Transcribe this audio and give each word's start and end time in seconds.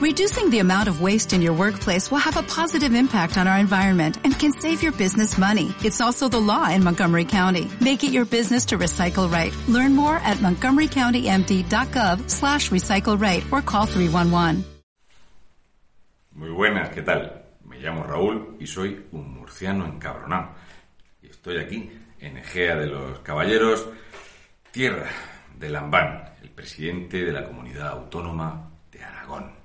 Reducing 0.00 0.48
the 0.48 0.60
amount 0.60 0.88
of 0.88 1.02
waste 1.02 1.34
in 1.34 1.42
your 1.42 1.52
workplace 1.52 2.10
will 2.10 2.24
have 2.24 2.38
a 2.38 2.42
positive 2.42 2.94
impact 2.94 3.36
on 3.36 3.46
our 3.46 3.58
environment 3.58 4.16
and 4.24 4.32
can 4.32 4.50
save 4.50 4.82
your 4.82 4.92
business 4.92 5.36
money. 5.36 5.74
It's 5.84 6.00
also 6.00 6.26
the 6.26 6.40
law 6.40 6.70
in 6.70 6.82
Montgomery 6.82 7.26
County. 7.26 7.68
Make 7.82 8.02
it 8.02 8.10
your 8.10 8.24
business 8.24 8.64
to 8.72 8.78
recycle 8.78 9.30
right. 9.30 9.52
Learn 9.68 9.94
more 9.94 10.16
at 10.16 10.38
montgomerycountymd.gov 10.38 12.30
slash 12.30 12.70
recycle 12.70 13.20
right 13.20 13.44
or 13.52 13.60
call 13.60 13.84
311. 13.84 14.64
Muy 16.32 16.50
buenas, 16.50 16.88
¿qué 16.94 17.02
tal? 17.02 17.44
Me 17.66 17.78
llamo 17.78 18.02
Raúl 18.02 18.56
y 18.58 18.66
soy 18.66 19.04
un 19.12 19.34
murciano 19.34 19.84
encabronado. 19.84 20.54
Y 21.22 21.26
estoy 21.26 21.58
aquí, 21.58 21.90
en 22.20 22.38
Egea 22.38 22.76
de 22.76 22.86
los 22.86 23.18
Caballeros, 23.18 23.86
tierra 24.70 25.10
de 25.58 25.68
Lambán, 25.68 26.36
el 26.40 26.48
presidente 26.48 27.22
de 27.22 27.32
la 27.32 27.44
comunidad 27.44 27.88
autónoma 27.88 28.70
de 28.90 29.04
Aragón. 29.04 29.59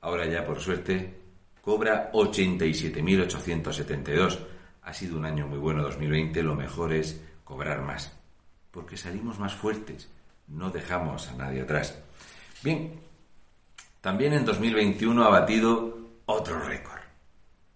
Ahora 0.00 0.26
ya, 0.26 0.44
por 0.44 0.60
suerte, 0.60 1.14
cobra 1.60 2.12
87.872. 2.12 4.38
Ha 4.82 4.94
sido 4.94 5.18
un 5.18 5.24
año 5.24 5.46
muy 5.46 5.58
bueno 5.58 5.82
2020, 5.82 6.42
lo 6.42 6.54
mejor 6.54 6.92
es 6.92 7.20
cobrar 7.44 7.82
más, 7.82 8.12
porque 8.70 8.96
salimos 8.96 9.38
más 9.38 9.54
fuertes, 9.54 10.08
no 10.46 10.70
dejamos 10.70 11.28
a 11.28 11.34
nadie 11.34 11.62
atrás. 11.62 11.98
Bien, 12.62 13.00
también 14.00 14.32
en 14.32 14.44
2021 14.44 15.24
ha 15.24 15.28
batido 15.28 15.98
otro 16.26 16.60
récord. 16.60 17.00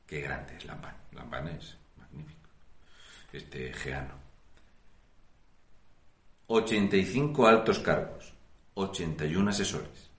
Qué 0.07 0.21
grande 0.21 0.57
es 0.57 0.65
Lamban. 0.65 0.97
Lamban 1.13 1.49
es 1.49 1.77
magnífico. 1.99 2.49
Este 3.33 3.73
geano. 3.73 4.15
85 6.47 7.47
altos 7.47 7.79
cargos, 7.79 8.33
81 8.75 9.51
asesores. 9.51 10.11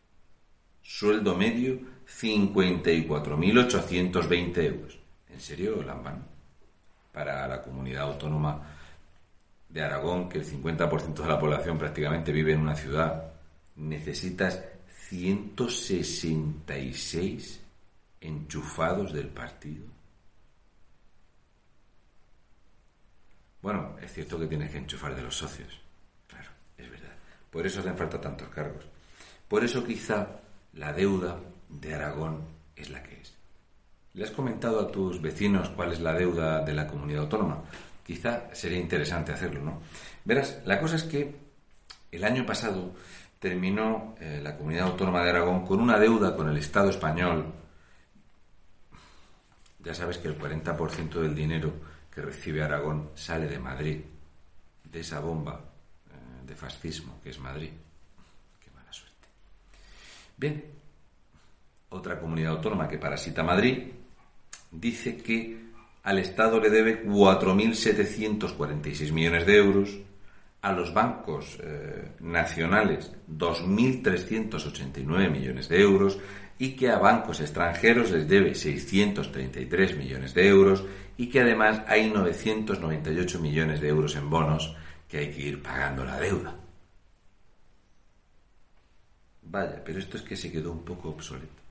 Sueldo 0.82 1.36
medio 1.36 1.93
54.820 2.08 4.58
euros. 4.64 4.98
¿En 5.30 5.40
serio, 5.40 5.84
Lambán? 5.84 6.26
Para 7.12 7.48
la 7.48 7.62
comunidad 7.62 8.04
autónoma 8.04 8.62
de 9.70 9.82
Aragón, 9.82 10.30
que 10.30 10.38
el 10.38 10.46
50% 10.46 11.16
de 11.16 11.28
la 11.28 11.40
población 11.40 11.78
prácticamente 11.78 12.32
vive 12.32 12.54
en 12.54 12.62
una 12.62 12.76
ciudad, 12.76 13.34
necesitas 13.76 14.64
166 15.10 17.62
enchufados 18.22 19.12
del 19.12 19.28
partido. 19.30 19.88
Bueno, 23.62 23.98
es 24.02 24.14
cierto 24.14 24.40
que 24.40 24.48
tienes 24.48 24.72
que 24.72 24.78
enchufar 24.78 25.14
de 25.16 25.24
los 25.24 25.36
socios. 25.36 25.82
Claro, 26.28 26.50
es 26.78 26.90
verdad. 26.90 27.14
Por 27.50 27.66
eso 27.66 27.80
hacen 27.80 27.98
falta 27.98 28.20
tantos 28.20 28.50
cargos. 28.50 28.84
Por 29.48 29.64
eso 29.64 29.86
quizá 29.86 30.28
la 30.74 30.92
deuda 30.92 31.40
de 31.70 31.94
Aragón 31.94 32.42
es 32.76 32.90
la 32.90 33.02
que 33.04 33.22
es. 33.22 33.34
¿Le 34.14 34.24
has 34.24 34.32
comentado 34.32 34.80
a 34.80 34.92
tus 34.92 35.22
vecinos 35.22 35.70
cuál 35.70 35.92
es 35.92 36.00
la 36.00 36.14
deuda 36.14 36.64
de 36.64 36.74
la 36.74 36.88
comunidad 36.88 37.24
autónoma? 37.24 37.64
Quizá 38.06 38.54
sería 38.54 38.80
interesante 38.80 39.32
hacerlo, 39.32 39.62
¿no? 39.62 39.82
Verás, 40.24 40.62
la 40.66 40.80
cosa 40.80 40.98
es 40.98 41.04
que 41.04 41.36
el 42.12 42.24
año 42.24 42.46
pasado 42.46 42.94
terminó 43.40 44.16
eh, 44.20 44.40
la 44.42 44.56
comunidad 44.56 44.88
autónoma 44.88 45.24
de 45.24 45.32
Aragón 45.32 45.66
con 45.66 45.80
una 45.80 45.98
deuda 45.98 46.36
con 46.36 46.48
el 46.48 46.58
Estado 46.58 46.90
español. 46.90 47.52
Ya 49.80 49.94
sabes 49.94 50.18
que 50.18 50.28
el 50.28 50.40
40% 50.40 51.20
del 51.20 51.36
dinero 51.36 51.74
que 52.14 52.22
recibe 52.22 52.64
Aragón 52.64 53.10
sale 53.16 53.48
de 53.48 53.60
Madrid, 53.60 54.00
de 54.84 55.00
esa 55.00 55.20
bomba 55.20 55.60
eh, 55.60 56.46
de 56.46 56.56
fascismo 56.56 57.20
que 57.24 57.32
es 57.32 57.40
Madrid. 57.40 57.72
Qué 58.64 58.70
mala 58.72 58.94
suerte. 58.94 59.28
Bien, 60.38 60.64
otra 61.94 62.20
comunidad 62.20 62.54
autónoma 62.54 62.88
que 62.88 62.98
parasita 62.98 63.44
Madrid, 63.44 63.84
dice 64.72 65.18
que 65.18 65.62
al 66.04 66.20
Estado 66.20 66.58
le 66.60 66.70
debe 66.70 67.04
4.746 67.06 69.12
millones 69.12 69.46
de 69.46 69.58
euros, 69.58 70.00
a 70.62 70.72
los 70.72 70.94
bancos 70.94 71.60
eh, 71.62 72.14
nacionales 72.22 73.12
2.389 73.30 75.30
millones 75.30 75.68
de 75.68 75.82
euros 75.82 76.18
y 76.58 76.78
que 76.78 76.90
a 76.90 76.98
bancos 76.98 77.42
extranjeros 77.42 78.12
les 78.12 78.30
debe 78.30 78.56
633 78.56 79.98
millones 79.98 80.34
de 80.34 80.48
euros 80.48 80.86
y 81.18 81.28
que 81.28 81.42
además 81.42 81.82
hay 81.86 82.10
998 82.10 83.42
millones 83.42 83.82
de 83.82 83.90
euros 83.90 84.16
en 84.16 84.30
bonos 84.30 84.74
que 85.10 85.18
hay 85.18 85.32
que 85.32 85.42
ir 85.42 85.62
pagando 85.62 86.06
la 86.06 86.18
deuda. 86.18 86.56
Vaya, 89.42 89.84
pero 89.84 90.00
esto 90.00 90.16
es 90.16 90.24
que 90.24 90.38
se 90.38 90.50
quedó 90.50 90.72
un 90.72 90.86
poco 90.86 91.10
obsoleto. 91.10 91.63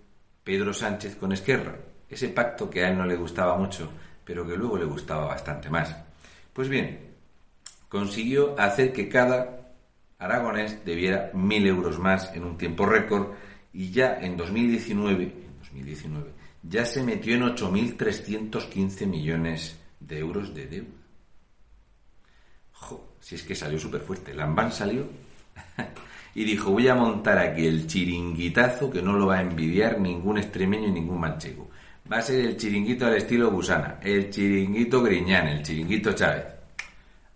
Pedro 0.46 0.72
Sánchez 0.72 1.16
con 1.16 1.32
Esquerra, 1.32 1.74
ese 2.08 2.28
pacto 2.28 2.70
que 2.70 2.84
a 2.84 2.88
él 2.88 2.96
no 2.96 3.04
le 3.04 3.16
gustaba 3.16 3.58
mucho, 3.58 3.90
pero 4.24 4.46
que 4.46 4.56
luego 4.56 4.78
le 4.78 4.84
gustaba 4.84 5.26
bastante 5.26 5.68
más. 5.68 5.92
Pues 6.52 6.68
bien, 6.68 7.00
consiguió 7.88 8.56
hacer 8.56 8.92
que 8.92 9.08
cada 9.08 9.72
aragonés 10.20 10.84
debiera 10.84 11.32
mil 11.34 11.66
euros 11.66 11.98
más 11.98 12.32
en 12.32 12.44
un 12.44 12.56
tiempo 12.56 12.86
récord 12.86 13.32
y 13.72 13.90
ya 13.90 14.20
en 14.20 14.36
2019, 14.36 15.24
en 15.24 15.58
2019 15.58 16.30
ya 16.62 16.84
se 16.84 17.02
metió 17.02 17.34
en 17.34 17.42
8.315 17.42 19.04
millones 19.04 19.76
de 19.98 20.18
euros 20.20 20.54
de 20.54 20.66
deuda. 20.68 20.88
Jo, 22.70 23.14
si 23.18 23.34
es 23.34 23.42
que 23.42 23.56
salió 23.56 23.80
súper 23.80 24.02
fuerte. 24.02 24.32
Lambán 24.32 24.70
salió 24.70 25.08
y 26.36 26.44
dijo, 26.44 26.70
voy 26.70 26.86
a 26.86 26.94
montar 26.94 27.38
aquí 27.38 27.66
el 27.66 27.86
chiringuitazo 27.86 28.90
que 28.90 29.00
no 29.00 29.14
lo 29.14 29.28
va 29.28 29.38
a 29.38 29.40
envidiar 29.40 29.98
ningún 29.98 30.36
extremeño 30.36 30.88
y 30.88 30.92
ningún 30.92 31.18
manchego. 31.18 31.70
Va 32.12 32.18
a 32.18 32.22
ser 32.22 32.44
el 32.44 32.58
chiringuito 32.58 33.06
al 33.06 33.16
estilo 33.16 33.50
Gusana, 33.50 33.98
el 34.02 34.28
chiringuito 34.28 35.02
Griñán, 35.02 35.48
el 35.48 35.62
chiringuito 35.62 36.12
Chávez. 36.12 36.44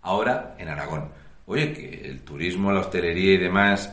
Ahora 0.03 0.55
en 0.59 0.69
Aragón. 0.69 1.09
Oye, 1.47 1.73
que 1.73 2.09
el 2.09 2.21
turismo, 2.21 2.71
la 2.71 2.81
hostelería 2.81 3.33
y 3.33 3.37
demás 3.37 3.91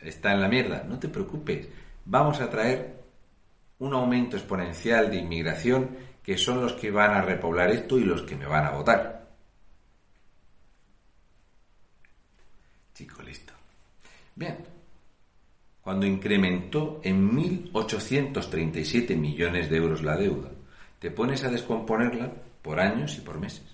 está 0.00 0.32
en 0.32 0.40
la 0.40 0.48
mierda. 0.48 0.82
No 0.82 0.98
te 0.98 1.08
preocupes. 1.08 1.68
Vamos 2.06 2.40
a 2.40 2.50
traer 2.50 2.96
un 3.78 3.94
aumento 3.94 4.36
exponencial 4.36 5.12
de 5.12 5.18
inmigración 5.18 5.90
que 6.24 6.36
son 6.36 6.60
los 6.60 6.72
que 6.72 6.90
van 6.90 7.12
a 7.12 7.22
repoblar 7.22 7.70
esto 7.70 7.96
y 7.98 8.02
los 8.02 8.22
que 8.22 8.34
me 8.34 8.46
van 8.46 8.66
a 8.66 8.70
votar. 8.70 9.28
Chico, 12.94 13.22
listo. 13.22 13.49
Bien, 14.40 14.56
cuando 15.82 16.06
incrementó 16.06 17.02
en 17.04 17.30
1.837 17.30 19.14
millones 19.14 19.68
de 19.68 19.76
euros 19.76 20.02
la 20.02 20.16
deuda, 20.16 20.48
te 20.98 21.10
pones 21.10 21.44
a 21.44 21.50
descomponerla 21.50 22.32
por 22.62 22.80
años 22.80 23.18
y 23.18 23.20
por 23.20 23.38
meses. 23.38 23.66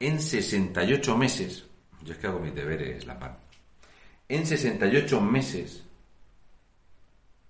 En 0.00 0.20
68 0.20 1.16
meses, 1.16 1.64
yo 2.02 2.12
es 2.12 2.18
que 2.18 2.26
hago 2.26 2.40
mis 2.40 2.56
deberes, 2.56 3.06
la 3.06 3.20
pan. 3.20 3.36
En 4.28 4.44
68 4.44 5.20
meses 5.20 5.84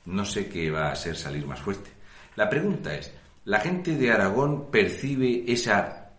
no 0.07 0.25
sé 0.25 0.49
qué 0.49 0.71
va 0.71 0.91
a 0.91 0.97
ser 0.97 1.15
salir 1.15 1.47
más 1.47 1.61
fuerte. 1.61 1.91
La 2.37 2.49
pregunta 2.49 2.95
es, 2.95 3.13
la 3.49 3.61
gente 3.61 3.97
de 3.97 4.13
Aragón 4.13 4.71
percibe 4.71 5.51
esa 5.51 6.11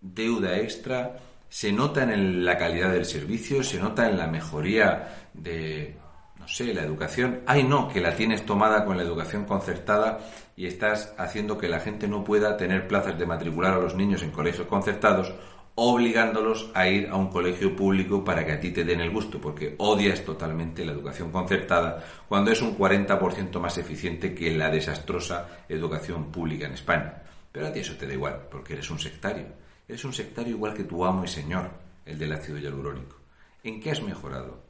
deuda 0.00 0.56
extra, 0.56 1.16
se 1.48 1.72
nota 1.72 2.04
en 2.04 2.44
la 2.44 2.56
calidad 2.56 2.92
del 2.92 3.04
servicio, 3.04 3.64
se 3.64 3.80
nota 3.80 4.08
en 4.08 4.16
la 4.16 4.28
mejoría 4.28 5.28
de, 5.34 5.96
no 6.38 6.46
sé, 6.46 6.72
la 6.72 6.82
educación. 6.82 7.40
Ay, 7.44 7.64
no, 7.64 7.88
que 7.88 8.00
la 8.00 8.14
tienes 8.14 8.46
tomada 8.46 8.84
con 8.84 8.96
la 8.96 9.02
educación 9.02 9.46
concertada 9.46 10.20
y 10.54 10.66
estás 10.66 11.12
haciendo 11.18 11.58
que 11.58 11.68
la 11.68 11.80
gente 11.80 12.06
no 12.06 12.22
pueda 12.22 12.56
tener 12.56 12.86
plazas 12.86 13.18
de 13.18 13.26
matricular 13.26 13.74
a 13.74 13.80
los 13.80 13.96
niños 13.96 14.22
en 14.22 14.30
colegios 14.30 14.68
concertados 14.68 15.34
obligándolos 15.76 16.70
a 16.74 16.88
ir 16.88 17.08
a 17.08 17.16
un 17.16 17.28
colegio 17.28 17.76
público 17.76 18.24
para 18.24 18.44
que 18.44 18.52
a 18.52 18.60
ti 18.60 18.70
te 18.70 18.82
den 18.82 19.00
el 19.00 19.10
gusto, 19.10 19.38
porque 19.40 19.74
odias 19.78 20.24
totalmente 20.24 20.84
la 20.84 20.92
educación 20.92 21.30
concertada 21.30 22.02
cuando 22.26 22.50
es 22.50 22.62
un 22.62 22.76
40% 22.76 23.60
más 23.60 23.76
eficiente 23.76 24.34
que 24.34 24.56
la 24.56 24.70
desastrosa 24.70 25.64
educación 25.68 26.32
pública 26.32 26.66
en 26.66 26.72
España. 26.72 27.22
Pero 27.52 27.66
a 27.66 27.72
ti 27.72 27.80
eso 27.80 27.94
te 27.94 28.06
da 28.06 28.14
igual, 28.14 28.48
porque 28.50 28.72
eres 28.72 28.90
un 28.90 28.98
sectario. 28.98 29.46
Eres 29.86 30.04
un 30.04 30.14
sectario 30.14 30.54
igual 30.56 30.72
que 30.72 30.84
tu 30.84 31.04
amo 31.04 31.24
y 31.24 31.28
señor, 31.28 31.70
el 32.06 32.18
del 32.18 32.32
ácido 32.32 32.58
hialurónico. 32.58 33.16
¿En 33.62 33.78
qué 33.80 33.90
has 33.90 34.02
mejorado? 34.02 34.64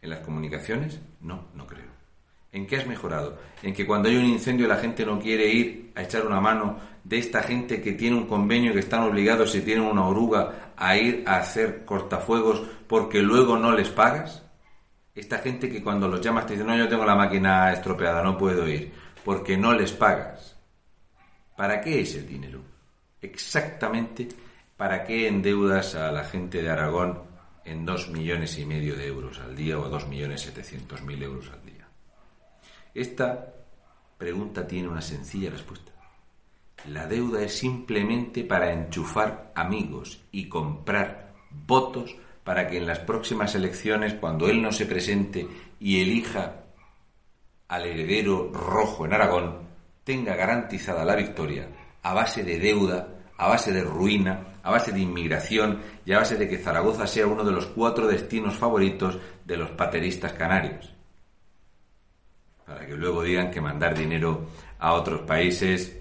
¿En 0.00 0.10
las 0.10 0.20
comunicaciones? 0.20 1.00
No, 1.20 1.48
no 1.54 1.66
creo. 1.66 1.99
¿En 2.52 2.66
qué 2.66 2.76
has 2.76 2.86
mejorado? 2.86 3.38
En 3.62 3.72
que 3.72 3.86
cuando 3.86 4.08
hay 4.08 4.16
un 4.16 4.24
incendio 4.24 4.66
la 4.66 4.76
gente 4.76 5.06
no 5.06 5.20
quiere 5.20 5.48
ir 5.48 5.92
a 5.94 6.02
echar 6.02 6.26
una 6.26 6.40
mano 6.40 6.78
de 7.04 7.18
esta 7.18 7.42
gente 7.42 7.80
que 7.80 7.92
tiene 7.92 8.16
un 8.16 8.26
convenio 8.26 8.72
que 8.72 8.80
están 8.80 9.02
obligados 9.02 9.52
si 9.52 9.60
tienen 9.60 9.84
una 9.84 10.04
oruga 10.04 10.72
a 10.76 10.96
ir 10.96 11.22
a 11.26 11.36
hacer 11.36 11.84
cortafuegos 11.84 12.62
porque 12.88 13.22
luego 13.22 13.56
no 13.56 13.72
les 13.72 13.88
pagas? 13.88 14.42
Esta 15.14 15.38
gente 15.38 15.68
que 15.68 15.82
cuando 15.82 16.08
los 16.08 16.20
llamas 16.20 16.46
te 16.46 16.54
dicen, 16.54 16.66
no, 16.66 16.76
yo 16.76 16.88
tengo 16.88 17.04
la 17.04 17.14
máquina 17.14 17.72
estropeada, 17.72 18.22
no 18.22 18.38
puedo 18.38 18.66
ir, 18.68 18.92
porque 19.24 19.56
no 19.56 19.74
les 19.74 19.92
pagas. 19.92 20.56
¿Para 21.56 21.80
qué 21.80 22.00
es 22.00 22.14
el 22.14 22.26
dinero? 22.26 22.60
Exactamente, 23.20 24.28
¿para 24.76 25.04
qué 25.04 25.28
endeudas 25.28 25.94
a 25.94 26.10
la 26.10 26.24
gente 26.24 26.62
de 26.62 26.70
Aragón 26.70 27.22
en 27.64 27.84
dos 27.84 28.08
millones 28.08 28.58
y 28.58 28.64
medio 28.64 28.96
de 28.96 29.06
euros 29.06 29.38
al 29.40 29.54
día 29.54 29.78
o 29.78 29.88
dos 29.88 30.08
millones 30.08 30.40
setecientos 30.40 31.02
mil 31.02 31.22
euros 31.22 31.50
al 31.52 31.62
día? 31.64 31.79
Esta 32.94 33.54
pregunta 34.18 34.66
tiene 34.66 34.88
una 34.88 35.02
sencilla 35.02 35.50
respuesta. 35.50 35.92
La 36.88 37.06
deuda 37.06 37.42
es 37.42 37.56
simplemente 37.56 38.42
para 38.42 38.72
enchufar 38.72 39.52
amigos 39.54 40.22
y 40.32 40.48
comprar 40.48 41.34
votos 41.50 42.16
para 42.42 42.66
que 42.66 42.78
en 42.78 42.86
las 42.86 43.00
próximas 43.00 43.54
elecciones, 43.54 44.14
cuando 44.14 44.48
él 44.48 44.60
no 44.60 44.72
se 44.72 44.86
presente 44.86 45.46
y 45.78 46.00
elija 46.00 46.64
al 47.68 47.84
heredero 47.84 48.50
rojo 48.52 49.04
en 49.04 49.12
Aragón, 49.12 49.68
tenga 50.02 50.34
garantizada 50.34 51.04
la 51.04 51.14
victoria 51.14 51.68
a 52.02 52.14
base 52.14 52.42
de 52.42 52.58
deuda, 52.58 53.08
a 53.36 53.48
base 53.48 53.72
de 53.72 53.82
ruina, 53.82 54.58
a 54.62 54.70
base 54.70 54.90
de 54.90 55.00
inmigración 55.00 55.80
y 56.04 56.12
a 56.12 56.18
base 56.18 56.36
de 56.36 56.48
que 56.48 56.58
Zaragoza 56.58 57.06
sea 57.06 57.26
uno 57.26 57.44
de 57.44 57.52
los 57.52 57.66
cuatro 57.66 58.06
destinos 58.06 58.56
favoritos 58.56 59.18
de 59.44 59.56
los 59.56 59.70
pateristas 59.70 60.32
canarios. 60.32 60.94
Para 62.70 62.86
que 62.86 62.94
luego 62.94 63.24
digan 63.24 63.50
que 63.50 63.60
mandar 63.60 63.98
dinero 63.98 64.46
a 64.78 64.92
otros 64.92 65.22
países 65.22 66.00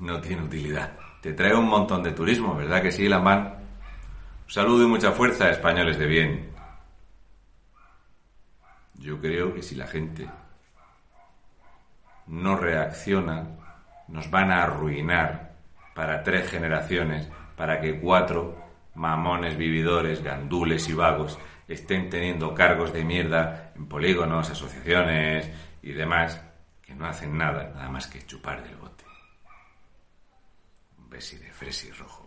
no 0.00 0.20
tiene 0.20 0.42
utilidad. 0.42 0.90
Te 1.20 1.34
trae 1.34 1.54
un 1.54 1.68
montón 1.68 2.02
de 2.02 2.10
turismo, 2.10 2.56
¿verdad 2.56 2.82
que 2.82 2.90
sí, 2.90 3.08
Lamán? 3.08 3.54
Un 4.44 4.50
saludo 4.50 4.82
y 4.82 4.88
mucha 4.88 5.12
fuerza, 5.12 5.50
españoles 5.50 5.96
de 5.96 6.06
bien. 6.06 6.50
Yo 8.94 9.20
creo 9.20 9.54
que 9.54 9.62
si 9.62 9.76
la 9.76 9.86
gente 9.86 10.28
no 12.26 12.56
reacciona, 12.56 13.46
nos 14.08 14.28
van 14.32 14.50
a 14.50 14.64
arruinar 14.64 15.52
para 15.94 16.24
tres 16.24 16.50
generaciones, 16.50 17.28
para 17.54 17.80
que 17.80 18.00
cuatro 18.00 18.58
mamones 18.96 19.56
vividores, 19.56 20.24
gandules 20.24 20.88
y 20.88 20.92
vagos 20.92 21.38
estén 21.68 22.10
teniendo 22.10 22.52
cargos 22.52 22.92
de 22.92 23.04
mierda 23.04 23.72
en 23.76 23.86
polígonos, 23.86 24.50
asociaciones 24.50 25.52
y 25.84 25.92
demás, 25.92 26.40
que 26.80 26.94
no 26.94 27.04
hacen 27.04 27.36
nada, 27.36 27.70
nada 27.74 27.90
más 27.90 28.06
que 28.06 28.24
chupar 28.24 28.64
del 28.64 28.74
bote. 28.76 29.04
Un 30.96 31.10
besi 31.10 31.36
de 31.36 31.52
fresi 31.52 31.90
rojo. 31.90 32.23